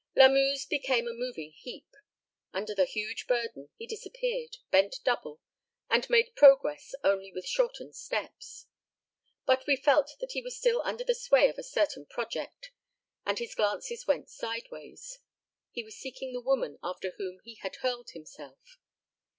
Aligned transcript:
Lamuse 0.15 0.65
became 0.65 1.07
a 1.07 1.13
moving 1.13 1.51
heap. 1.51 1.93
Under 2.53 2.73
the 2.73 2.85
huge 2.85 3.27
burden 3.27 3.69
he 3.75 3.85
disappeared, 3.85 4.57
bent 4.71 4.95
double, 5.03 5.39
and 5.91 6.09
made 6.09 6.35
progress 6.35 6.95
only 7.03 7.31
with 7.31 7.45
shortened 7.45 7.95
steps. 7.95 8.65
But 9.45 9.67
we 9.67 9.75
felt 9.75 10.15
that 10.19 10.31
he 10.31 10.41
was 10.41 10.57
still 10.57 10.81
under 10.81 11.03
the 11.03 11.13
sway 11.13 11.49
of 11.51 11.59
a 11.59 11.63
certain 11.63 12.07
project, 12.07 12.71
and 13.27 13.37
his 13.37 13.53
glances 13.53 14.07
went 14.07 14.27
sideways. 14.31 15.19
He 15.69 15.83
was 15.83 15.95
seeking 15.97 16.33
the 16.33 16.41
woman 16.41 16.79
after 16.81 17.11
whom 17.17 17.37
he 17.43 17.57
had 17.61 17.75
hurled 17.75 18.09
himself. 18.09 18.79